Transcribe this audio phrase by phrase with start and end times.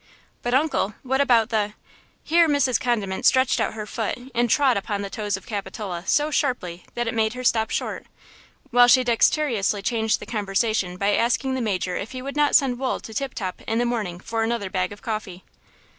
[0.41, 1.73] "But, uncle, what about the–"
[2.23, 2.79] Here Mrs.
[2.79, 7.07] Condiment stretched out her foot and trod upon the toes of Capitola so sharply that
[7.07, 8.07] it made her stop short,
[8.71, 12.79] while she dexterously changed the conversation by asking the major if he would not send
[12.79, 15.43] Wool to Tip Top in the morning for another bag of coffee.